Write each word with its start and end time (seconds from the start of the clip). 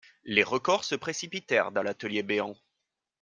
Les 0.23 0.41
recors 0.41 0.83
se 0.83 0.95
précipitèrent 0.95 1.71
dans 1.71 1.83
l'atelier 1.83 2.23
béant. 2.23 2.55